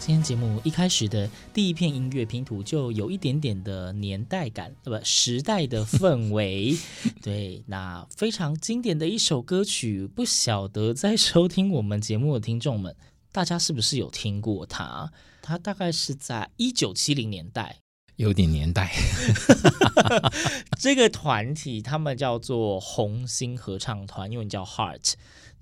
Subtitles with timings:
[0.00, 6.74] 今天节目一开始的第一片音乐拼图就有一点点的年代感，不，时代的氛围。
[7.20, 12.96] 对，那非常经典的一首歌曲，不晓得在收听我们节目的听众们，
[13.30, 15.10] 大家是不是有听过它？
[15.42, 17.80] 它大概是在一九七零年代，
[18.18, 18.92] 有点年代。
[20.78, 25.14] 这个团体他们叫做红星合唱团，英文叫 Heart。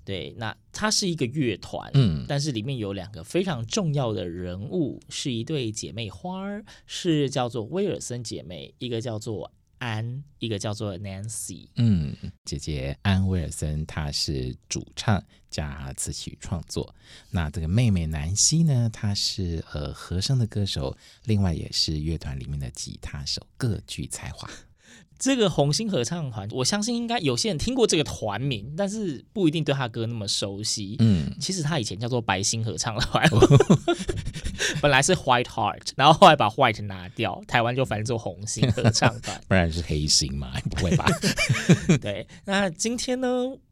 [0.03, 11.67] 对，那它是一个乐团，嗯，但是里面有两个非常重要的人物，是一对姐妹花儿，是叫做威尔森姐妹，一个叫做安，一个叫做 Nancy。
[11.75, 16.93] 嗯，姐姐安威尔森她是主唱加词曲创作，
[17.29, 24.49] 那这个妹妹南希呢，她是呃和声的歌手，另外也是乐团里面的吉他手，各具才华。
[25.19, 30.95] 这个红星合唱团，我相信应该有些人听过这个团名，但是不一定对他歌那么熟悉。
[30.99, 33.27] 嗯，其实他以前叫做白星合唱团，
[34.79, 40.53] 本来是 White Heart，然后后来把 White 拿掉，台湾就翻做红星合唱团， 不然是黑星嘛？
[40.69, 41.05] 不会吧？
[41.99, 43.27] 对，那今天呢？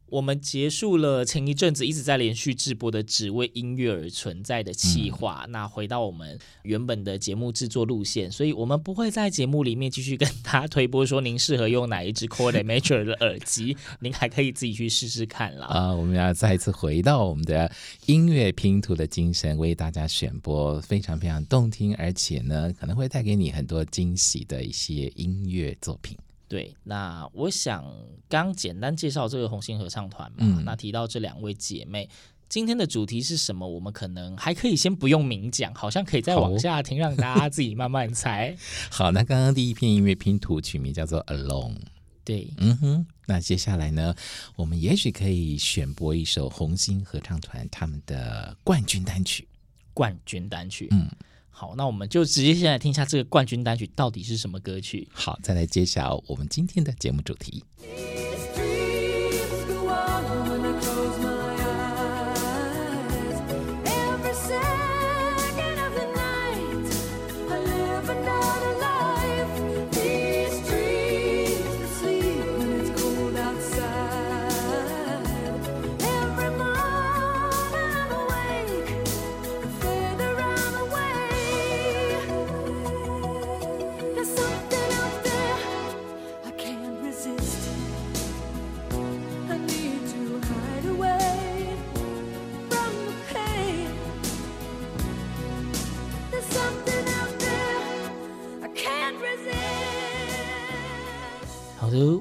[0.07, 15.65] 我们结束了前一阵子一直在连续直播的只为音乐而存在的企划，嗯、那回到我们原本的节目制作路线，所以我们不会在节目里面继续跟大家推播说您适合用哪一支 Core Major 的耳机，您还可以自己去试试看啦。
[15.67, 17.71] 啊，我们要再一次回到我们的
[18.05, 26.15] 音乐拼图的精神，为大家选播非常非常动听，而且呢可能会带给你很多惊喜的一些音乐作品。
[26.47, 27.83] 对，那我想
[28.29, 32.07] 刚简单介绍这个红星合唱团嘛，嗯、那提到这两位姐妹，
[32.47, 33.67] 今天的主题是什么？
[33.67, 38.55] 我们可能还可以先不用明讲，好像可以再往下听，让大家自己慢慢猜。
[38.91, 41.73] 好，那刚刚第一篇音乐拼图曲名叫做《Alone》，
[42.23, 44.15] 对，嗯哼，那接下来呢，
[44.55, 49.47] 我们也许可以选播一首红星合唱团他们的冠军单曲，
[49.95, 51.09] 冠军单曲，嗯。
[51.57, 55.07] 好，那我们就直接现在听一下这个冠军单曲到底是什么歌曲。
[55.13, 57.63] 好，再来揭晓我们今天的节目主题。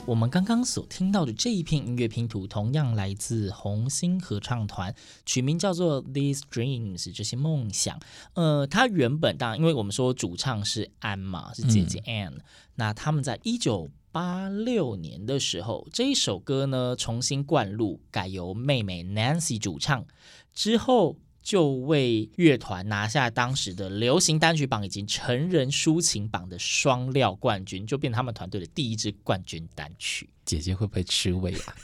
[0.07, 4.95] 我们刚刚所听到的这一片音乐拼图，同样来自红星合唱团，
[5.25, 7.99] 取名叫做《These Dreams》这些梦想。
[8.35, 12.41] 呃，它原本当然，因为我们说主唱是安嘛，是姐姐 Anne、嗯。
[12.75, 20.05] 那他们在一九八六年的时候，这一首歌呢重新灌录，改由妹妹 Nancy 主唱
[20.53, 21.17] 之后。
[21.45, 30.27] 就为乐团拿下当时的流行单曲榜以及成人抒情榜的双料冠军，就变成他们团队的第一支冠军单曲。
[30.47, 31.75] 姐姐会不会吃味啊？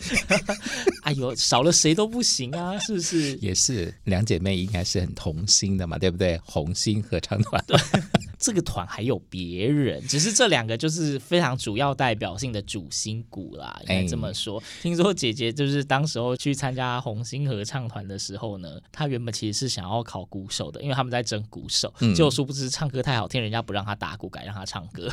[1.04, 3.36] 哎呦，少了谁都不行啊，是不是？
[3.40, 6.40] 也是，两姐妹应该是很同心的嘛，对不对？
[6.44, 7.62] 红星合唱团。
[8.40, 14.58] 对，这个团还有别人，只是这两个就是非常主要代表性的主心骨啦，应该这么说。
[14.58, 25.08] 哎、听说姐姐就是当时候去参加红星合唱团的时候呢，她原本其实是想要考鼓手的，因为他们在争鼓手，嗯、结果殊不知唱歌太好听，人家不让她打鼓，改让她唱歌。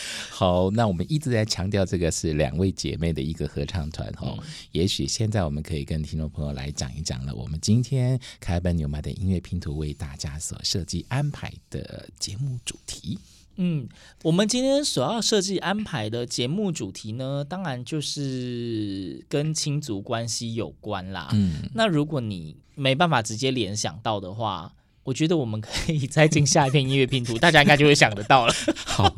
[0.30, 4.38] 好，那我们一直在强调这个是两位姐妹的一个合唱团哦。
[4.38, 7.34] 嗯、也许现在我们可以跟听众朋友来讲一讲了。
[7.34, 13.18] 我们今天开本纽曼的音乐拼图为大家所设计安排的节目主题。
[13.56, 13.86] 嗯，
[14.22, 21.28] 我们今天所要设计安排的节目主题呢，当然就是跟亲族关系有关啦。
[21.34, 24.72] 嗯，那如果你没办法直接联想到的话，
[25.04, 28.54] 我觉得我们可以再进下一篇音乐拼图，大家应该就会想得到了。
[28.86, 29.14] 好，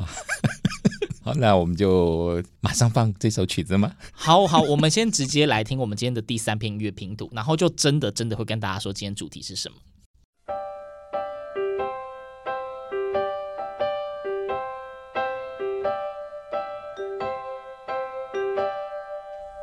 [1.25, 3.95] 好，那我们就马上放这首曲子吗？
[4.11, 9.75] 好好，我们先直接来听我们今天的第三篇音乐拼图，然后就真的真的会跟大家说今天主题是什么。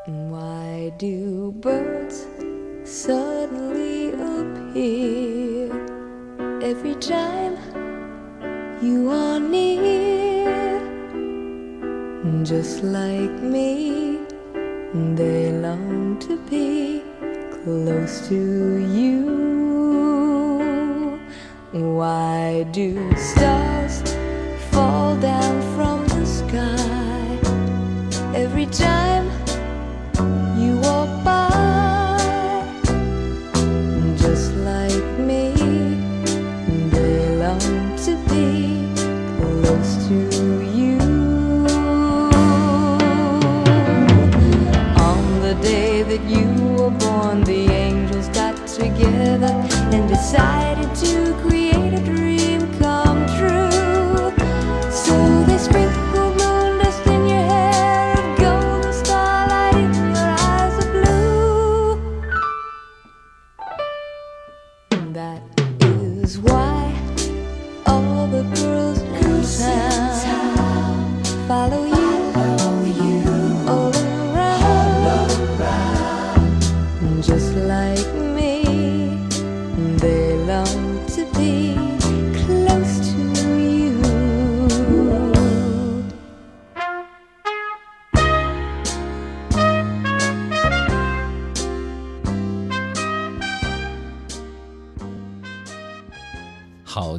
[0.09, 2.27] Why do birds
[2.85, 5.71] suddenly appear
[6.61, 7.57] every time
[8.83, 9.52] you are?
[12.45, 14.19] Just like me,
[14.95, 17.01] they long to be
[17.63, 19.31] close to you.
[21.71, 23.82] Why do stars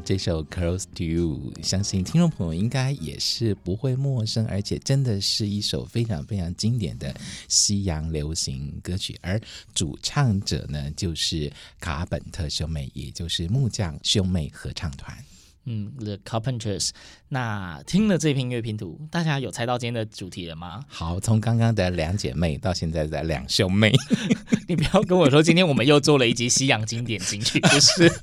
[0.05, 7.15] 这首《Close to You》，相信听众朋友应该也是不会陌生，而且真的是一首非常非常经典的
[7.47, 9.17] 西洋流行歌曲。
[9.21, 9.39] 而
[9.73, 15.17] 主唱者呢，就是卡本特兄妹，也就是木匠兄妹合唱团。
[15.65, 16.89] 嗯，The Carpenters。
[17.29, 20.83] 那听了这篇音乐拼图，大家有猜到今天的主题了吗？
[20.89, 23.93] 好，从刚刚的两姐妹到现在的两兄妹，
[24.67, 28.11] 你不要跟我说今天我们又做了一集西洋经典金曲，不是？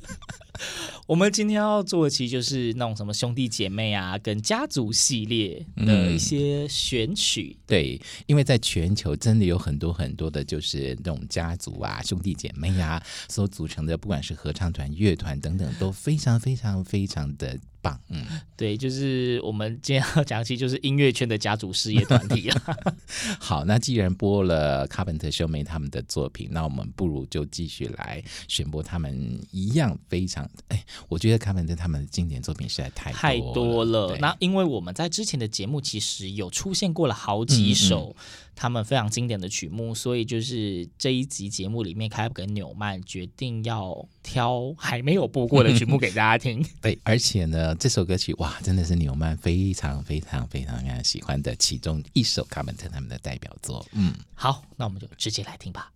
[1.10, 7.56] 我们今天要做的其实就是那种什么兄弟姐妹啊，跟家族系列的一些选曲。
[7.66, 17.58] 对，因为在全球真的有很多很多的，就是那种家族啊、兄弟姐妹啊所组成的，不管是合唱团、乐团等等，都非常非常非常的。
[17.82, 18.24] 棒，嗯，
[18.56, 22.62] 对，就是我们今天要讲，其实就是音乐圈的家族事业团体了。
[23.38, 34.16] 好，那既然播了卡本特兄妹他们的作品，那我们不如就继续来选播他们一样非常，哎，我觉得卡本特他们的经典作品实在太多太多了。
[34.18, 38.14] 那因为我们在之前的节目其实有出现过了好几首。
[38.16, 38.24] 嗯嗯
[38.60, 46.62] 他们非常经典的曲目，所以就是这一集节目里面，凯普跟纽曼决定要挑还没有播过的曲目给大家听。
[46.82, 53.82] 对，而且呢，这首歌曲哇，真的是纽曼非常非常非常非常喜欢的其中一首卡门特他们的代表作。
[53.92, 55.90] 嗯，好，那我们就直接来听吧。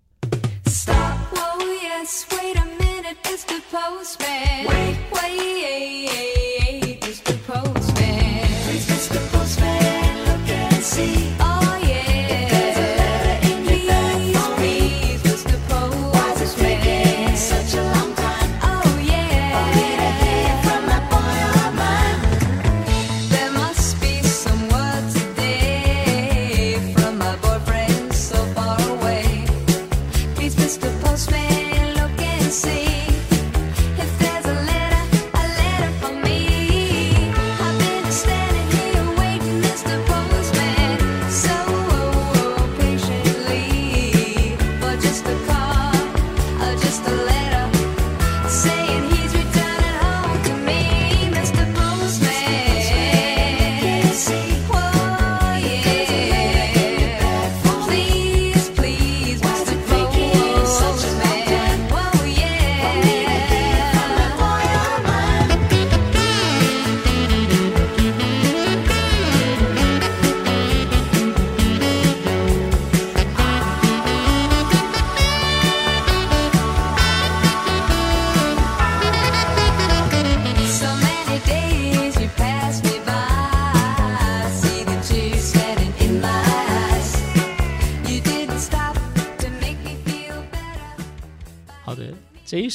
[10.84, 11.43] See?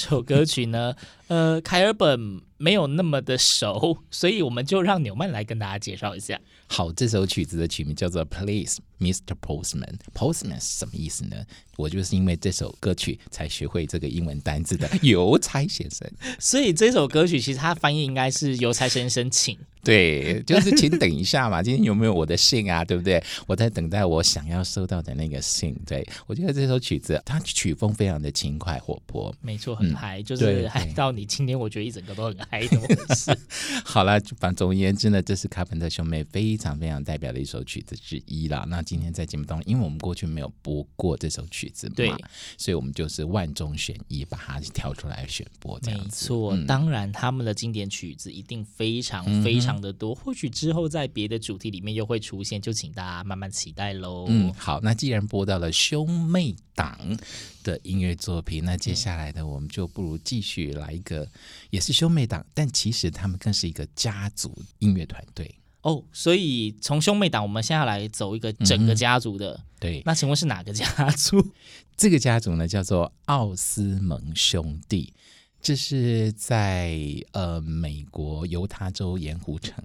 [0.10, 0.96] 首歌曲呢，
[1.28, 6.40] 呃，凯尔本没有那么的熟，所以我们就让纽曼来跟大家介绍一下。
[6.68, 9.36] 好，这首曲子的曲名叫做《Please, Mr.
[9.42, 9.98] Postman》。
[10.14, 11.38] Postman 是什么意思呢？
[11.78, 16.10] 我就是因为这首歌曲才学会这个英文单字的 邮差先生。
[16.38, 19.58] 所以这首歌曲其实它翻译应该是邮差先生请。
[19.82, 22.84] 对，就是请等一下嘛，今天有没有我的信啊？
[22.84, 23.24] 对不对？
[23.48, 25.74] 我在等待我想要收到的那个信。
[25.88, 32.78] 对，我觉得这首曲子它曲风非常的轻快活泼，没错，很嗨，嗯、就是嗨到你今天我觉得一整个都很嗨的。
[33.16, 33.34] 是，
[33.86, 38.66] 好了，反正总而言之呢，这是卡本特兄妹非常非常代表的一首曲子之一啦。
[38.68, 42.12] 那今天在节目当中，因为我们过去没有播过这首曲子嘛，对，
[42.58, 46.06] 所以我们就是万中选一，把它挑出来选播这样子。
[46.06, 54.26] 没错，嗯、当然他们的经典曲子一定非常非常的多，嗯、或许之后在别的主题里面又会出现，就请大家慢慢期待喽。
[54.28, 56.98] 嗯，好，那既然播到了兄妹党
[57.62, 61.30] 的音乐作品，那接下来的我们就不如继续来一个，
[61.70, 65.59] 也是兄妹党，但其实他们更是一个家族音乐团队。
[65.82, 69.54] 哦，所以从兄妹档，我们现在来走一个整个家族的。
[69.54, 71.54] 嗯、对，那请问是哪个家族？
[71.96, 75.14] 这个家族呢，叫做奥斯蒙兄弟。
[75.62, 76.98] 这是在
[77.34, 79.76] 呃美国犹他州盐湖城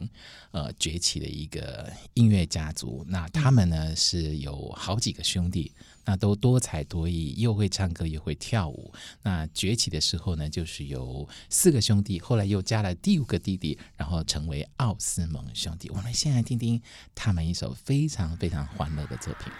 [0.52, 3.04] 呃崛起的一个音乐家族。
[3.08, 5.72] 那他们呢是有好几个兄弟。
[6.04, 8.92] 那都多才多艺，又会唱歌又会跳舞。
[9.22, 15.90] 那崛起的时候呢，就是有四个兄弟，后来又加了第五个弟弟，然后成为奥斯蒙兄弟。
[15.90, 16.80] 我们先来听听
[17.14, 19.52] 他们一首非常非常欢乐的作品。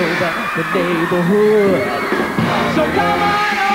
[0.00, 1.82] over the neighborhood.
[2.74, 3.69] So come on.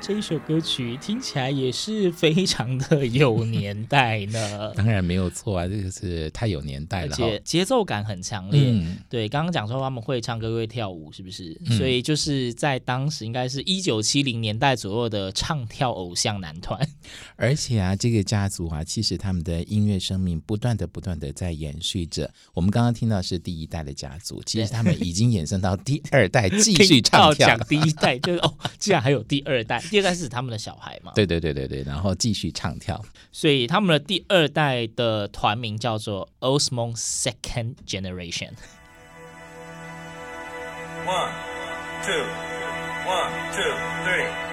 [0.00, 4.72] 这一首歌曲听起来也是非常的有年代呢。
[4.76, 8.62] 当然没有错啊，这个是太有年代了，而且节奏感很强烈。
[8.66, 11.58] 嗯、对，刚刚讲说他们会唱歌会跳舞，是不是？
[11.66, 16.78] 嗯、所以就是在当时应该是一九七零年代左右的唱跳偶像男团。
[17.36, 22.30] 而且啊，这个家族啊，其实他们的音乐生命不断的不断的在延续着。
[22.52, 27.46] 我们刚刚听到是第一代的家族，其实他们已经衍生到第二代 继续唱跳。
[27.48, 29.80] 讲第一代就是哦，竟然还有第二代。
[29.90, 31.12] 第二代是他们的小孩嘛？
[31.14, 33.00] 对对对对对，然后继续唱跳。
[33.32, 38.50] 所以他们的第二代的团名叫做 Osmond Second Generation。
[41.06, 41.32] One,
[42.02, 42.24] two,
[43.06, 44.43] one, two, three.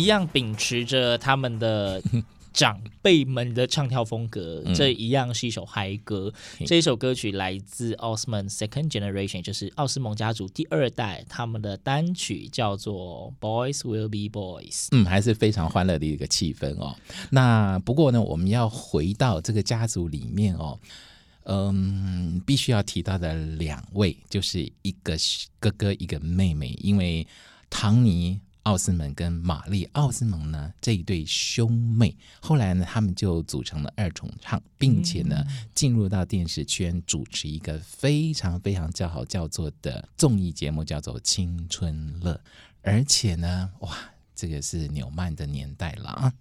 [0.00, 2.02] 一样秉持着他们的。
[2.52, 6.34] 长辈们的唱跳风格，这一样是一首嗨歌。
[6.58, 14.72] 嗯、这一首歌曲来自奥斯蒙 Second Generation，就是奥斯蒙家族第二代，他们的单曲叫做《Boys Will Be Boys》。
[14.90, 16.96] 嗯，还是非常欢乐的一个气氛哦。
[17.30, 20.76] 那不过呢，我们要回到这个家族里面哦，
[21.44, 25.16] 嗯，必须要提到的两位，就是一个
[25.60, 27.24] 哥哥，一个妹妹，因为
[27.70, 28.40] 唐尼。
[28.64, 42.34] 奥斯蒙跟玛丽奥斯蒙呢，这一对兄妹，后来呢，他们就组成了二重唱，并且呢，进入到电视圈主持一个非常非常叫好叫座的综艺节目，叫做《青春乐》，
[42.82, 43.96] 而且呢，哇，
[44.34, 46.32] 这个是纽曼的年代了啊。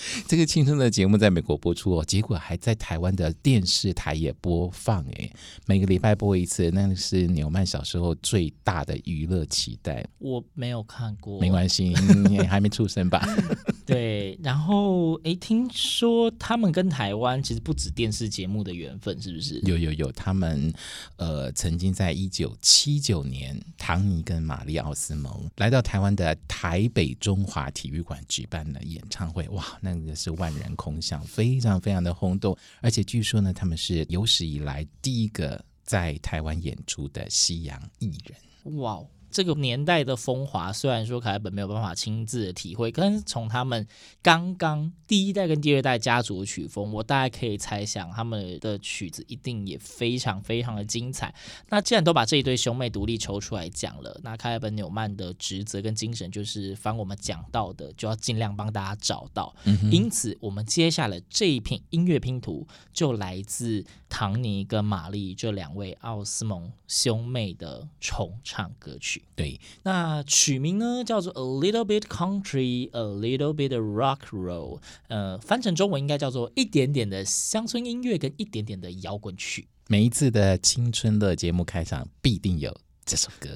[0.26, 5.32] 这个青春的节目在美国播出哦，结果还在台湾的电视台也播放诶，
[5.66, 10.06] 每个礼拜播一次，那是纽曼小时候最大的娱乐期待。
[10.18, 11.92] 我没有看过，没关系，
[12.28, 13.26] 你还没出生吧？
[13.84, 19.60] 对，然后诶，听说他们跟台湾其实不止电视节目的缘分，是不是？
[19.64, 20.72] 有有有，他们
[21.16, 29.89] 呃曾经在一九七九年，唐尼跟玛丽奥斯蒙来到台湾的台北中华体育馆举办了演唱会，哇，那。
[29.98, 38.76] 那个是万人空巷，非常非常的轰动，而且据说呢，他们是有史以来第一个在台湾演出的西洋艺人。
[38.76, 39.00] 哇！
[39.30, 43.86] 这个年代的风华，虽然说凯本没有办法亲自的体会，但是从他们
[44.22, 51.34] 刚刚第一代跟第二代家族的曲风，我大概可以猜想他们的曲子一定也非常非常的精彩。
[51.68, 59.54] 那既然都把这一对兄妹独立抽出来讲了，那凯本纽曼的职责跟精神就是，凡我们讲到的，就要尽量帮大家找到。
[59.64, 69.19] 嗯、因此，我们接下来这一片音乐拼图就来自唐尼跟玛丽这两位奥斯蒙兄妹的重唱歌曲。
[69.34, 74.78] 对，那曲名呢叫做《A Little Bit Country, A Little Bit Rock Roll》，
[75.08, 79.68] 呃，翻成中文应该叫做一点点的乡村音乐跟一点点的摇滚曲。
[79.88, 83.50] 每一次的青春的节目开场必定有这首歌。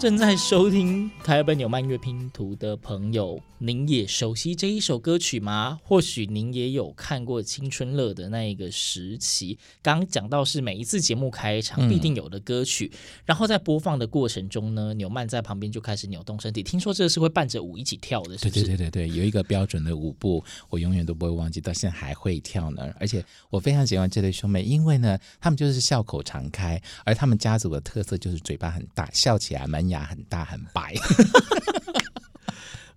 [0.03, 5.79] 正在收听台本纽曼乐拼图的朋友，您也熟悉这一首歌曲吗？
[5.81, 9.57] 或许您也有看过青春乐的那一个时期。
[9.81, 16.61] 刚刚讲到是每一次节目开场必定有的歌曲，嗯、然后在播放的过程中呢，纽曼在旁边就开始扭动身体。
[16.61, 18.65] 听说这是会伴着舞一起跳的，是不是？
[18.65, 22.93] 对对对对，有一个标准的舞步，我永远都不会忘记，到现在还会跳呢。
[22.99, 30.93] 而且我非常喜欢这对兄妹，因为呢，他们就是笑口常开，而他们家族的特色就是嘴巴很大，笑起来门牙很大很白。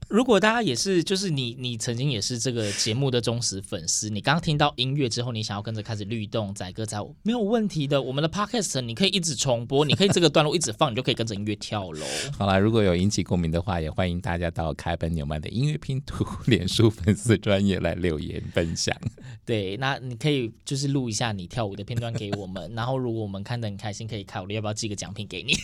[0.09, 8.01] 如果大家也是，就是你，你曾经也是这个节目的忠实粉丝，你刚刚听到音乐之后，你想要跟着开始律动、载歌载舞，没有问题的。
[8.01, 12.07] 我们的 podcast 你可以一直重播，你可以这个段落一直放，你就可以跟着音乐跳楼。
[12.39, 18.97] 好了，如果有引起共鸣的话，也欢迎大家到开本纽曼的音乐拼图脸书粉丝专业来留言分享。
[19.45, 25.57] 对，那你可以就是录一下你跳舞的片段给我们，然后如果我们看得很开心，可以考虑要不要寄个奖品给你。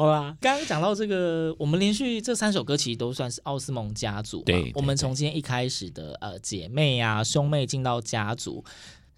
[0.00, 4.42] 好啦，刚刚讲到这个，我们连续这三首歌其实都算是奥斯蒙家族。
[4.44, 8.64] 对，对，对，我们从今天一开始的呃姐妹啊兄妹进到家族，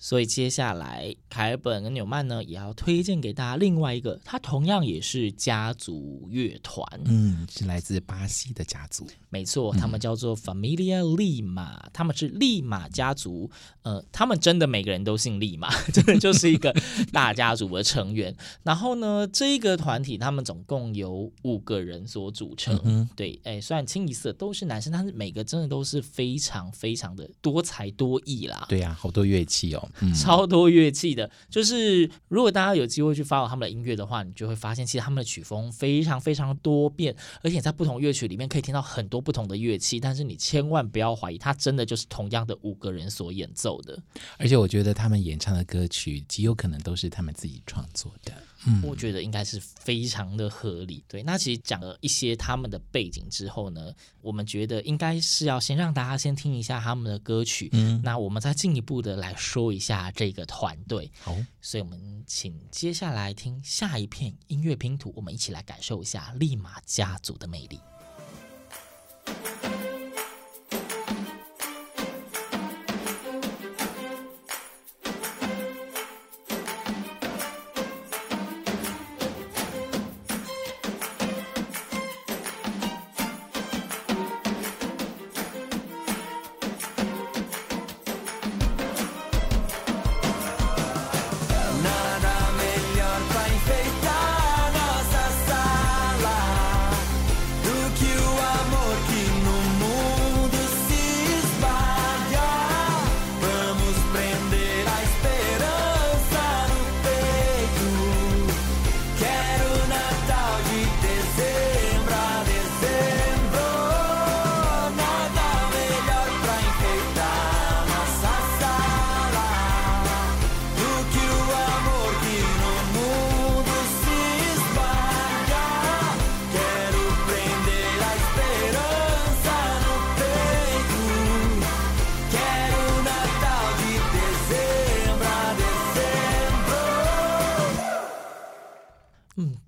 [0.03, 13.49] 所以接下来凯尔本跟纽曼呢，也要推荐给大家另外一个，他同样也是家族乐团，嗯，是来自巴西的家族，没错，他们叫做 Familia Lima，他们是利马家族，
[13.83, 16.75] 呃，他们真的每个人都姓利马， 真的就是一个
[17.13, 18.37] 大家族的成员。
[18.65, 28.67] 然后呢，这一个团体他们总共有五个人所组成，嗯、对，哎，虽然清一色都是男生，但是每个真的都是非常非常的多才多艺啦。
[28.69, 29.89] 对呀、啊，好多乐器哦。
[30.01, 40.01] 嗯、超多乐器的，就是如果大家有机会去 follow 他们的音乐的话，你就会发现，其实他们的曲风非常非常多变，而且在不同乐曲里面可以听到很多不同的乐器。
[40.01, 43.99] 但是你千万不要怀疑，他真的就是同样的五个人所演奏的。
[44.39, 48.33] 而且我觉得他们演唱的歌曲极有可能都是他们自己创作的。
[48.67, 51.05] 嗯，我觉得应该是非常的合理。
[51.09, 57.69] 对，那其实讲了一些他们的背景之后呢，我们觉得应该是要先让大家先听一下他们的歌曲。
[57.73, 61.11] 嗯，那我们再进一步的来说一下这个团队。
[61.21, 67.81] 好，所以我们请接下来听下一片音乐拼图，我们一起来感受一下利马家族的魅力。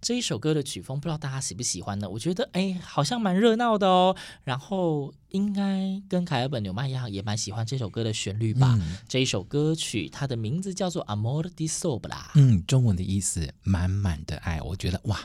[0.05, 2.07] 这一首歌的曲风，不知道大家喜不喜欢呢？
[2.07, 4.15] 我觉得，哎，好像蛮热闹的哦。
[4.43, 8.77] 然后，应该跟凯尔本纽曼一样，也蛮喜欢这首歌的旋律吧。
[8.79, 12.11] 嗯、这一首歌曲，它的名字叫做《Amor di Sobra》。
[12.35, 14.61] 嗯，中文的意思满满的爱。
[14.61, 15.19] 我觉得哇，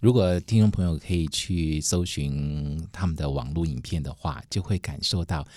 [0.00, 5.48] 如果听众朋友可以去搜寻他们的网络影片的话，就会感受到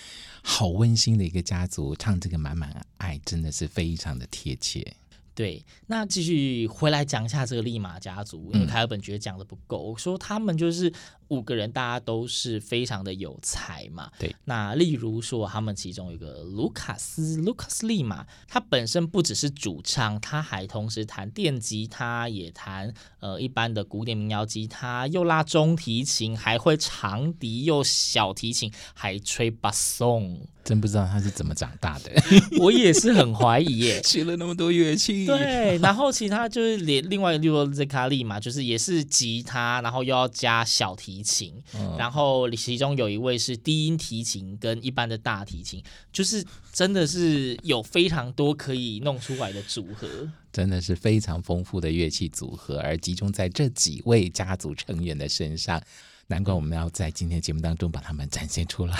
[0.42, 4.96] 好温馨的一个家族唱这个满满的爱，真的是非常的贴切。
[5.34, 10.92] 对，那继续回来讲一下这个利马家族，因为凯尔本觉得讲的不够，我说他们就是
[11.28, 14.12] 五个人，大家都是非常的有才嘛。
[14.16, 30.46] 对，那例如说他们其中有一个卢卡斯，卢卡斯利马，他本身不只是主唱，他还同时弹电吉他，也弹呃一般的古典民谣吉他，又拉中提琴，还会长笛，又小提琴，还吹巴松。
[30.64, 32.10] 真不知道他是怎么长大的，
[32.58, 35.26] 我也是很怀疑耶， 学了那么多乐器。
[35.26, 50.08] 对，然后其他就是连另外一个，例如说 Zekali 嘛，就是也是吉他，然后又要加小提琴，嗯、然后其中有一位是低音提琴跟一般的大提琴，就是真的是有非常多可以弄出来的组合，
[50.50, 55.82] 真的是非常丰富的乐器组合，而集中在这几位家族成员的身上，
[56.28, 58.96] 难怪我们要在今天节目当中把他们展现出来。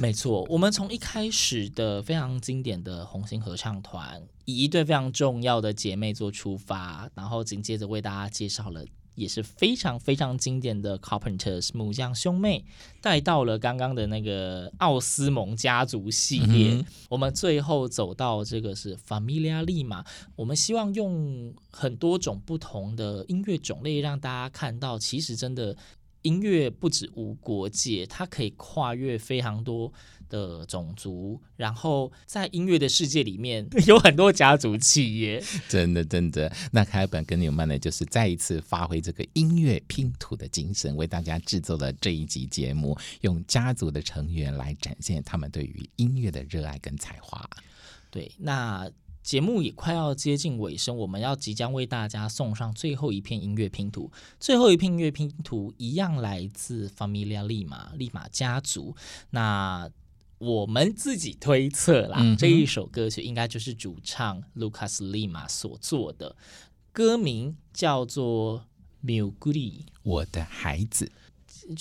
[0.00, 8.84] 没错，我们从一开始的非常经典的红星合唱团，以一对非常重要的姐妹做出发，然后紧接着为大家介绍了
[9.16, 12.64] 也是非常非常经典的 Carpenters 木匠兄妹，
[13.00, 20.06] 带到了刚刚的那个奥斯蒙家族系列，嗯、我们最后走到这个是 Familia Lima，
[20.36, 25.76] 我们希望用很多种不同的音乐种类让大家看到，其实真的。
[26.28, 29.90] 音乐不止无国界，它可以跨越非常多
[30.28, 35.42] 的种族，然后在音乐的世界里面 有很多家族企业。
[35.70, 36.52] 真的，真的。
[36.70, 47.48] 那凯尔本跟纽曼呢，就是再一次发挥这个音乐拼图的精神，为大家制作了这一集节目，用家族的成员来展现他们对于音乐的热爱跟才华。
[48.10, 48.90] 对，那。
[49.28, 54.10] 节目也快要接近尾声，我们要即将为大家送上最后一片音乐拼图。
[54.40, 58.96] 最后一片音乐拼图一样来自 Familia Lima 利马家族。
[59.28, 59.90] 那
[60.38, 66.34] 我们自己推测啦，嗯、这一首歌曲应该就是主唱 Lucas Lima 所做的，
[66.90, 68.64] 歌名叫做
[69.06, 69.52] 《Meu Guri》，
[70.04, 71.12] 我的孩子。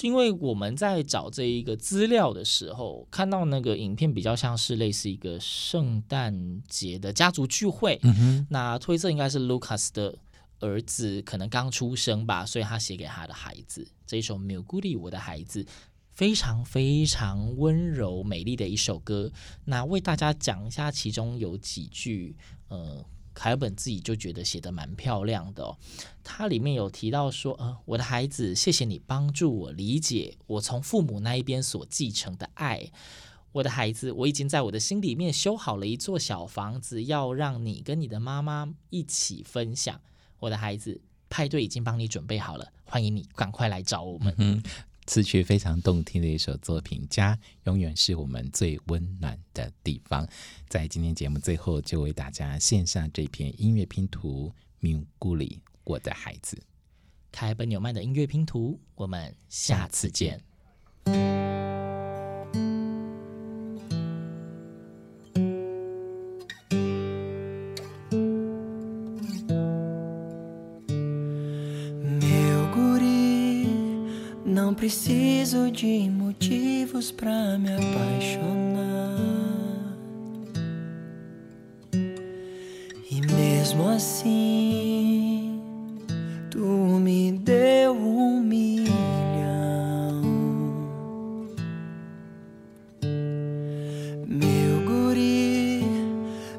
[0.04, 8.00] 因为我们在找这一个资料的时候，看到那个影片比较像是类似一个圣诞节的家族聚会。
[8.04, 10.18] 嗯，那推测应该是 Lucas 的
[10.60, 15.66] 儿子可能刚出生吧，所以他写给他的孩子这一首《meu guri》，我的孩子，
[16.12, 19.32] 非常非常温柔美丽的一首歌。
[19.66, 22.36] 那为大家讲一下，其中有几句，
[22.70, 23.06] 呃。
[23.38, 25.78] 凯尔本自己就觉得写得蛮漂亮的哦，
[26.24, 32.92] 它里面有提到说，呃，我的孩子，谢谢你帮助我理解我从父母那一边所继承的爱。
[33.52, 40.02] 我的孩子，我已经在我的心里面修好了一座小房子，要让你跟你的妈妈一起分享。
[40.40, 44.34] 我的孩子，派对已经帮你准备好了，欢迎你赶快来找我们。
[44.40, 44.64] 嗯
[45.08, 50.28] 词曲非常动听的一首作品，家永远是我们最温暖的地方。
[50.68, 54.54] 在今天节目最后，就为大家献上这篇音乐拼图
[54.86, 55.48] 《meu guri》，
[55.86, 56.62] 我的孩子。
[57.32, 60.44] 凯本纽曼的音乐拼图，我们下次见。
[74.88, 79.18] preciso de motivos para me apaixonar.
[83.12, 85.62] E mesmo assim,
[86.50, 86.62] tu
[87.02, 88.94] me deu um milhão.
[94.26, 95.84] Meu guri,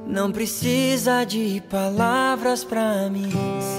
[0.07, 3.78] não precisa de palavras para me ensinar.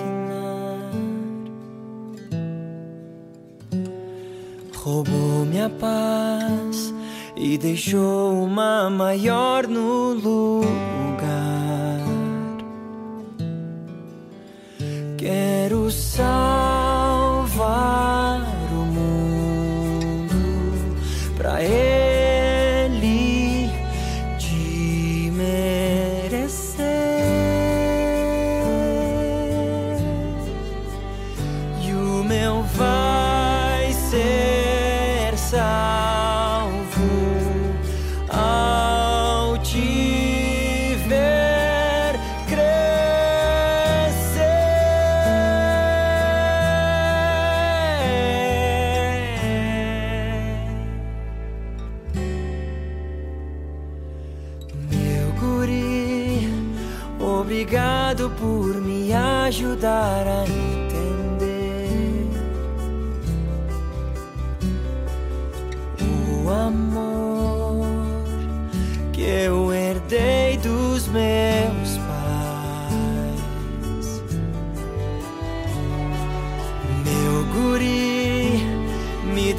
[5.60, 6.94] minha paz
[7.36, 10.39] e deixou uma maior no lugar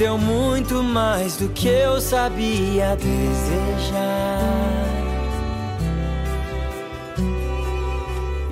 [0.01, 4.41] deu muito mais do que eu sabia desejar.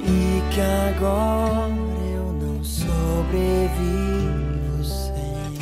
[0.04, 1.72] E que agora
[2.14, 3.24] eu não sobrevivo
[4.84, 5.56] sem.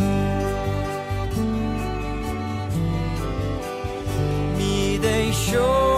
[4.59, 5.96] Me deixou.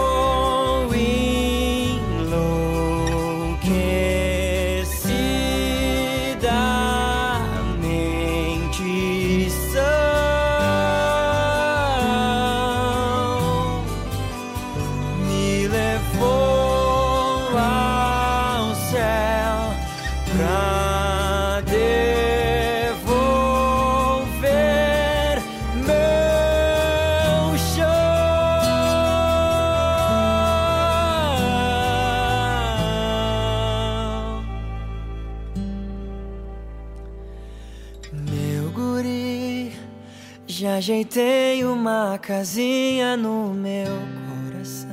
[40.59, 43.95] Já ajeitei uma casinha no meu
[44.27, 44.89] coração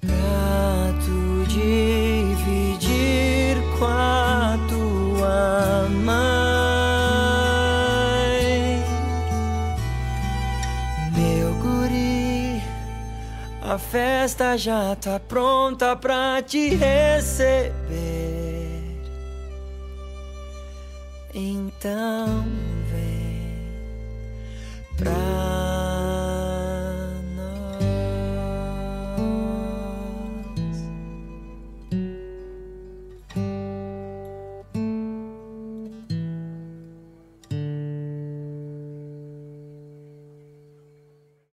[0.00, 2.82] pra tu dividir
[3.78, 6.10] com a tua mãe,
[11.14, 12.60] meu guri.
[13.62, 18.09] A festa já tá pronta pra te receber.
[21.80, 22.49] 等。